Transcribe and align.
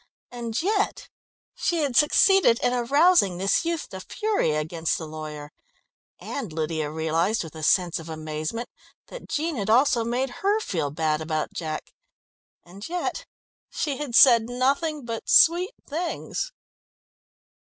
And 0.31 0.59
yet 0.63 1.09
she 1.53 1.81
had 1.83 1.95
succeeded 1.95 2.59
in 2.63 2.73
arousing 2.73 3.37
this 3.37 3.63
youth 3.63 3.87
to 3.89 3.99
fury 3.99 4.49
against 4.53 4.97
the 4.97 5.05
lawyer, 5.07 5.51
and 6.17 6.51
Lydia 6.51 6.89
realised, 6.89 7.43
with 7.43 7.53
a 7.53 7.61
sense 7.61 7.99
of 7.99 8.09
amazement, 8.09 8.67
that 9.09 9.29
Jean 9.29 9.57
had 9.57 9.69
also 9.69 10.03
made 10.03 10.31
her 10.41 10.59
feel 10.59 10.89
bad 10.89 11.21
about 11.21 11.53
Jack. 11.53 11.93
And 12.63 12.89
yet 12.89 13.27
she 13.69 13.97
had 13.97 14.15
said 14.15 14.49
nothing 14.49 15.05
but 15.05 15.29
sweet 15.29 15.75
things. 15.87 16.51